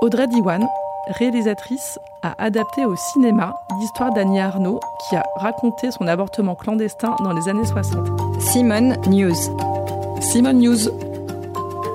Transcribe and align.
Audrey 0.00 0.28
Diwan, 0.28 0.64
réalisatrice, 1.08 1.98
a 2.22 2.40
adapté 2.40 2.84
au 2.84 2.94
cinéma 2.94 3.52
l'histoire 3.80 4.12
d'Annie 4.12 4.38
Arnaud 4.38 4.78
qui 5.08 5.16
a 5.16 5.24
raconté 5.34 5.90
son 5.90 6.06
avortement 6.06 6.54
clandestin 6.54 7.16
dans 7.24 7.32
les 7.32 7.48
années 7.48 7.64
60. 7.64 8.06
Simone 8.40 8.96
News. 9.08 9.34
Simone 10.20 10.60
News. 10.60 10.88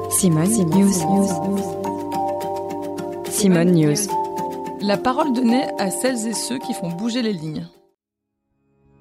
Simone, 0.10 0.50
News. 0.70 0.94
Simone 3.30 3.72
News. 3.72 3.96
La 4.82 4.98
parole 4.98 5.32
donnée 5.32 5.66
à 5.80 5.90
celles 5.90 6.28
et 6.28 6.34
ceux 6.34 6.60
qui 6.60 6.74
font 6.74 6.90
bouger 6.90 7.22
les 7.22 7.34
lignes. 7.34 7.66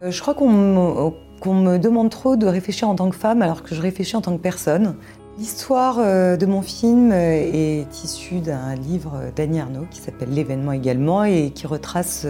Euh, 0.05 0.13
je 0.13 0.21
crois 0.21 0.35
qu'on 0.35 0.49
me, 0.49 1.11
qu'on 1.41 1.55
me 1.55 1.79
demande 1.79 2.11
trop 2.11 2.37
de 2.37 2.47
réfléchir 2.47 2.89
en 2.89 2.95
tant 2.95 3.11
que 3.11 3.17
femme 3.17 3.43
alors 3.43 3.65
que 3.65 3.75
je 3.75 3.83
réfléchis 3.83 4.15
en 4.15 4.21
tant 4.21 4.37
que 4.37 4.43
personne. 4.43 4.97
L'histoire 5.39 5.97
euh, 5.99 6.37
de 6.37 6.45
mon 6.45 6.61
film 6.61 7.11
euh, 7.11 7.51
est 7.53 8.05
issue 8.05 8.41
d'un 8.41 8.75
livre 8.75 9.15
d'Annie 9.35 9.61
Arnaud 9.61 9.87
qui 9.91 9.99
s'appelle 9.99 10.29
L'événement 10.31 10.73
également 10.73 11.25
et 11.25 11.51
qui 11.51 11.67
retrace 11.67 12.27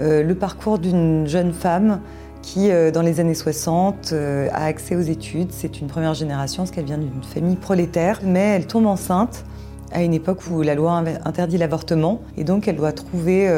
le 0.00 0.32
parcours 0.34 0.78
d'une 0.78 1.26
jeune 1.26 1.52
femme 1.52 2.00
qui, 2.40 2.70
dans 2.94 3.02
les 3.02 3.18
années 3.18 3.34
60, 3.34 4.12
a 4.12 4.64
accès 4.64 4.94
aux 4.94 5.00
études. 5.00 5.48
C'est 5.50 5.80
une 5.80 5.88
première 5.88 6.14
génération 6.14 6.62
parce 6.62 6.70
qu'elle 6.70 6.84
vient 6.84 6.98
d'une 6.98 7.24
famille 7.24 7.56
prolétaire, 7.56 8.20
mais 8.22 8.54
elle 8.54 8.68
tombe 8.68 8.86
enceinte 8.86 9.44
à 9.90 10.04
une 10.04 10.14
époque 10.14 10.48
où 10.48 10.62
la 10.62 10.76
loi 10.76 11.02
interdit 11.24 11.58
l'avortement 11.58 12.20
et 12.36 12.44
donc 12.44 12.68
elle 12.68 12.76
doit 12.76 12.92
trouver 12.92 13.48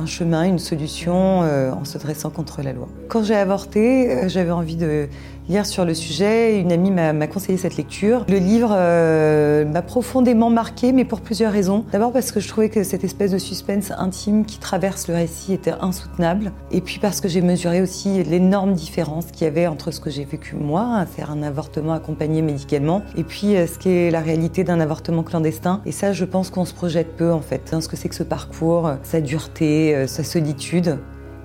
un 0.00 0.06
chemin, 0.06 0.44
une 0.44 0.58
solution 0.58 1.42
euh, 1.42 1.72
en 1.72 1.84
se 1.84 1.98
dressant 1.98 2.30
contre 2.30 2.62
la 2.62 2.72
loi. 2.72 2.88
Quand 3.08 3.22
j'ai 3.22 3.36
avorté, 3.36 4.10
euh, 4.10 4.28
j'avais 4.28 4.50
envie 4.50 4.76
de 4.76 5.08
lire 5.50 5.66
sur 5.66 5.84
le 5.84 5.94
sujet. 5.94 6.60
Une 6.60 6.70
amie 6.70 6.92
m'a 6.92 7.26
conseillé 7.26 7.58
cette 7.58 7.76
lecture. 7.76 8.24
Le 8.28 8.38
livre 8.38 8.70
euh, 8.72 9.64
m'a 9.64 9.82
profondément 9.82 10.48
marqué, 10.48 10.92
mais 10.92 11.04
pour 11.04 11.20
plusieurs 11.20 11.52
raisons. 11.52 11.84
D'abord 11.90 12.12
parce 12.12 12.30
que 12.30 12.38
je 12.38 12.48
trouvais 12.48 12.68
que 12.68 12.84
cette 12.84 13.02
espèce 13.02 13.32
de 13.32 13.38
suspense 13.38 13.90
intime 13.98 14.46
qui 14.46 14.58
traverse 14.58 15.08
le 15.08 15.14
récit 15.14 15.52
était 15.52 15.74
insoutenable. 15.80 16.52
Et 16.70 16.80
puis 16.80 17.00
parce 17.00 17.20
que 17.20 17.28
j'ai 17.28 17.40
mesuré 17.40 17.82
aussi 17.82 18.22
l'énorme 18.22 18.74
différence 18.74 19.26
qu'il 19.26 19.44
y 19.44 19.48
avait 19.48 19.66
entre 19.66 19.90
ce 19.90 19.98
que 19.98 20.08
j'ai 20.08 20.24
vécu 20.24 20.54
moi, 20.54 21.04
faire 21.04 21.32
un 21.32 21.42
avortement 21.42 21.94
accompagné 21.94 22.42
médicalement, 22.42 23.02
et 23.16 23.24
puis 23.24 23.54
ce 23.54 23.78
qu'est 23.78 24.10
la 24.10 24.20
réalité 24.20 24.62
d'un 24.62 24.78
avortement 24.78 25.24
clandestin. 25.24 25.82
Et 25.84 25.92
ça, 25.92 26.12
je 26.12 26.24
pense 26.24 26.50
qu'on 26.50 26.64
se 26.64 26.74
projette 26.74 27.16
peu 27.16 27.32
en 27.32 27.40
fait 27.40 27.70
dans 27.72 27.80
ce 27.80 27.88
que 27.88 27.96
c'est 27.96 28.08
que 28.08 28.14
ce 28.14 28.22
parcours, 28.22 28.92
sa 29.02 29.20
dureté, 29.20 29.96
euh, 29.96 30.06
sa 30.06 30.22
solitude, 30.22 30.98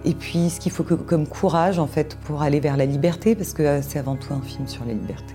et 0.06 0.14
puis 0.14 0.50
ce 0.50 0.60
qu'il 0.60 0.72
faut 0.72 0.84
comme 0.84 1.28
courage 1.28 1.80
en 1.80 1.88
fait 1.88 2.16
pour 2.26 2.42
aller 2.42 2.60
vers 2.60 2.78
la 2.78 2.86
liberté, 2.86 3.36
parce 3.36 3.54
que 3.54 3.64
euh, 3.64 3.82
c'est 3.82 4.00
avant 4.00 4.16
tout 4.16 4.34
un 4.34 4.42
film 4.42 4.68
sur 4.68 4.86
la 4.86 4.94
liberté. 4.94 5.34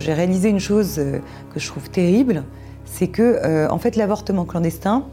J'ai 0.00 0.12
réalisé 0.12 0.48
une 0.48 0.60
chose 0.60 0.96
euh, 0.98 1.18
que 1.52 1.60
je 1.60 1.66
trouve 1.66 1.90
terrible, 1.90 2.44
c'est 2.84 3.08
que 3.08 3.68
en 3.70 3.78
fait 3.78 3.96
l'avortement 3.96 4.46
clandestin, 4.46 5.04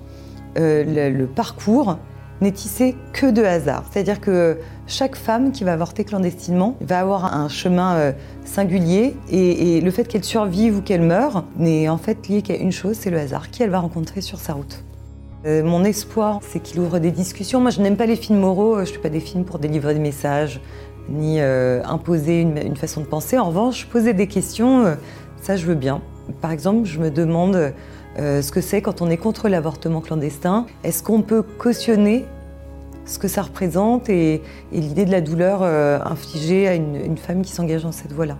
le, 0.56 1.26
parcours 1.26 1.98
n'est 2.40 2.54
tissé 2.54 2.96
que 3.12 3.30
de 3.30 3.44
hasard. 3.44 3.84
C'est-à-dire 3.92 4.22
que 4.22 4.58
chaque 4.88 5.18
femme 5.18 5.52
qui 5.52 5.66
va 5.66 5.74
avorter 5.74 6.06
clandestinement 6.06 6.78
va 6.80 7.02
avoir 7.02 7.36
un 7.36 7.50
chemin 7.50 8.14
singulier 8.46 9.18
et, 9.30 9.78
et 9.78 9.82
le 9.82 9.92
fait 9.92 10.06
qu'elle 10.06 10.24
survive 10.24 10.78
ou 10.78 10.82
qu'elle 10.82 11.02
meure 11.02 11.44
n'est 11.58 11.90
en 11.90 11.98
fait 11.98 12.30
lié 12.30 12.42
qu'à 12.42 12.56
une 12.56 12.72
chose, 12.72 12.96
c'est 12.98 13.10
le 13.10 13.20
hasard, 13.20 13.52
qui 13.52 13.62
elle 13.62 13.72
va 13.72 13.80
rencontrer 13.80 14.22
sur 14.22 14.40
sa 14.40 14.54
route. 14.54 14.86
Euh, 15.46 15.64
mon 15.64 15.84
espoir, 15.84 16.40
c'est 16.42 16.60
qu'il 16.60 16.80
ouvre 16.80 16.98
des 16.98 17.12
discussions. 17.12 17.62
Moi, 17.62 17.70
je 17.70 17.80
n'aime 17.80 17.98
pas 17.98 18.08
les 18.08 18.16
films 18.16 18.40
moraux, 18.40 18.78
je 18.78 18.90
ne 18.90 18.96
fais 18.96 18.98
pas 18.98 19.10
des 19.10 19.20
films 19.20 19.46
pour 19.46 19.60
délivrer 19.60 19.94
des 19.94 20.00
messages, 20.00 20.60
ni 21.08 21.40
euh, 21.40 21.84
imposer 21.84 22.42
une, 22.42 22.76
façon 22.76 23.02
de 23.02 23.06
penser. 23.06 23.38
En 23.38 23.46
revanche, 23.46 23.86
poser 23.86 24.14
des 24.14 24.26
questions, 24.26 24.86
euh, 24.86 24.96
ça, 25.42 25.56
je 25.56 25.68
veux 25.68 25.76
bien. 25.76 26.02
Par 26.42 26.50
exemple, 26.50 26.86
je 26.86 27.00
me 27.00 27.12
demande 27.12 27.74
ce 28.18 28.50
que 28.50 28.62
c'est 28.62 28.82
quand 28.82 29.02
on 29.02 29.10
est 29.10 29.18
contre 29.18 29.50
l'avortement 29.50 30.02
clandestin. 30.02 30.66
Est-ce 30.84 31.04
qu'on 31.04 31.22
peut 31.22 31.44
cautionner 31.44 32.26
ce 33.06 33.20
que 33.20 33.28
ça 33.28 33.44
représente 33.44 34.10
et, 34.10 34.42
l'idée 34.72 35.06
de 35.06 35.12
la 35.12 35.22
douleur 35.22 35.62
infligée 35.62 36.68
à 36.68 36.74
une, 36.74 36.96
une 36.96 37.18
femme 37.18 37.44
qui 37.44 37.52
s'engage 37.52 37.84
dans 37.84 37.92
cette 37.92 38.14
voie-là? 38.14 38.38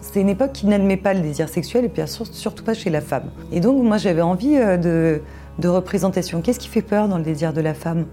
C'est 0.00 0.20
une 0.20 0.30
époque 0.30 0.52
qui 0.52 0.66
n'admet 0.66 0.96
pas 0.96 1.12
le 1.12 1.20
désir 1.20 1.50
sexuel 1.50 1.84
et 1.84 1.88
bien 1.88 2.06
surtout 2.06 2.64
pas 2.64 2.72
chez 2.72 2.88
la 2.88 3.02
femme. 3.02 3.30
Et 3.52 3.60
donc 3.60 3.82
moi 3.82 3.98
j'avais 3.98 4.22
envie 4.22 4.54
de, 4.56 5.20
de 5.58 5.68
représentation. 5.68 6.40
Qu'est-ce 6.40 6.58
qui 6.58 6.68
fait 6.68 6.82
peur 6.82 7.08
dans 7.08 7.18
le 7.18 7.24
désir 7.24 7.52
de 7.52 7.60
la 7.60 7.74
femme? 7.74 8.06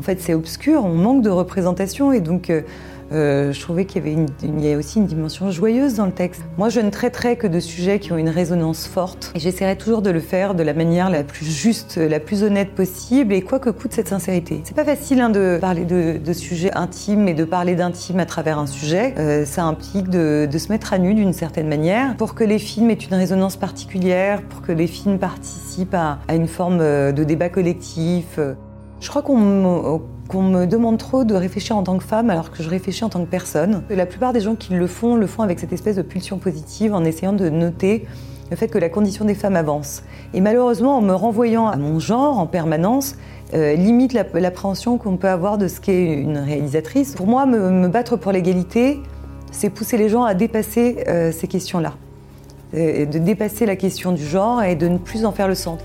En 0.00 0.02
fait, 0.02 0.18
c'est 0.18 0.32
obscur, 0.32 0.86
on 0.86 0.94
manque 0.94 1.20
de 1.20 1.28
représentation 1.28 2.10
et 2.10 2.20
donc 2.20 2.48
euh, 2.48 2.62
euh, 3.12 3.52
je 3.52 3.60
trouvais 3.60 3.84
qu'il 3.84 4.02
y 4.02 4.66
avait 4.66 4.74
aussi 4.74 4.98
une 4.98 5.04
dimension 5.04 5.50
joyeuse 5.50 5.96
dans 5.96 6.06
le 6.06 6.12
texte. 6.12 6.40
Moi, 6.56 6.70
je 6.70 6.80
ne 6.80 6.88
traiterai 6.88 7.36
que 7.36 7.46
de 7.46 7.60
sujets 7.60 7.98
qui 7.98 8.10
ont 8.10 8.16
une 8.16 8.30
résonance 8.30 8.86
forte 8.86 9.30
et 9.34 9.38
j'essaierai 9.38 9.76
toujours 9.76 10.00
de 10.00 10.08
le 10.08 10.20
faire 10.20 10.54
de 10.54 10.62
la 10.62 10.72
manière 10.72 11.10
la 11.10 11.22
plus 11.22 11.44
juste, 11.44 11.98
la 11.98 12.18
plus 12.18 12.42
honnête 12.44 12.70
possible 12.70 13.34
et 13.34 13.42
quoi 13.42 13.58
que 13.58 13.68
coûte 13.68 13.92
cette 13.92 14.08
sincérité. 14.08 14.62
C'est 14.64 14.74
pas 14.74 14.86
facile 14.86 15.20
hein, 15.20 15.28
de 15.28 15.58
parler 15.60 15.84
de, 15.84 16.32
sujets 16.32 16.72
intimes 16.72 17.28
et 17.28 17.34
de 17.34 17.44
parler 17.44 17.74
d'intime 17.74 18.20
à 18.20 18.24
travers 18.24 18.58
un 18.58 18.66
sujet. 18.66 19.12
Euh, 19.18 19.44
ça 19.44 19.64
implique 19.64 20.08
de, 20.08 20.48
se 20.50 20.72
mettre 20.72 20.94
à 20.94 20.98
nu 20.98 21.12
d'une 21.12 21.34
certaine 21.34 21.68
manière 21.68 22.16
pour 22.16 22.34
que 22.34 22.44
les 22.44 22.58
films 22.58 22.88
aient 22.88 22.94
une 22.94 23.16
résonance 23.16 23.56
particulière, 23.56 24.40
pour 24.40 24.62
que 24.62 24.72
les 24.72 24.86
films 24.86 25.18
participent 25.18 25.94
à, 25.94 26.20
une 26.34 26.48
forme 26.48 26.78
de 26.78 27.22
débat 27.22 27.50
collectif. 27.50 28.38
Je 29.00 29.08
crois 29.08 29.22
qu'on 29.22 29.38
me 29.38 30.66
demande 30.66 30.98
trop 30.98 31.24
de 31.24 31.34
réfléchir 31.34 31.76
en 31.76 31.82
tant 31.82 31.96
que 31.96 32.04
femme 32.04 32.28
alors 32.28 32.50
que 32.50 32.62
je 32.62 32.68
réfléchis 32.68 33.02
en 33.02 33.08
tant 33.08 33.24
que 33.24 33.30
personne. 33.30 33.82
La 33.88 34.04
plupart 34.04 34.34
des 34.34 34.40
gens 34.40 34.54
qui 34.54 34.74
le 34.74 34.86
font 34.86 35.16
le 35.16 35.26
font 35.26 35.42
avec 35.42 35.58
cette 35.58 35.72
espèce 35.72 35.96
de 35.96 36.02
pulsion 36.02 36.38
positive 36.38 36.92
en 36.92 37.04
essayant 37.04 37.32
de 37.32 37.48
noter 37.48 38.06
le 38.50 38.56
fait 38.56 38.68
que 38.68 38.78
la 38.78 38.90
condition 38.90 39.24
des 39.24 39.34
femmes 39.34 39.56
avance. 39.56 40.02
Et 40.34 40.40
malheureusement, 40.40 40.98
en 40.98 41.00
me 41.00 41.14
renvoyant 41.14 41.68
à 41.68 41.76
mon 41.76 41.98
genre 41.98 42.38
en 42.38 42.46
permanence, 42.46 43.16
euh, 43.54 43.74
limite 43.74 44.12
l'appréhension 44.12 44.98
qu'on 44.98 45.16
peut 45.16 45.28
avoir 45.28 45.56
de 45.56 45.66
ce 45.66 45.80
qu'est 45.80 46.12
une 46.12 46.38
réalisatrice. 46.38 47.14
Pour 47.14 47.26
moi, 47.26 47.46
me, 47.46 47.88
battre 47.88 48.16
pour 48.16 48.32
l'égalité, 48.32 49.00
c'est 49.50 49.70
pousser 49.70 49.96
les 49.96 50.08
gens 50.08 50.24
à 50.24 50.34
dépasser 50.34 51.04
euh, 51.08 51.32
ces 51.32 51.48
questions-là, 51.48 51.94
euh, 52.74 53.06
de 53.06 53.18
dépasser 53.18 53.66
la 53.66 53.76
question 53.76 54.12
du 54.12 54.24
genre 54.24 54.62
et 54.62 54.74
de 54.76 54.88
ne 54.88 54.98
plus 54.98 55.24
en 55.24 55.32
faire 55.32 55.48
le 55.48 55.54
centre. 55.54 55.84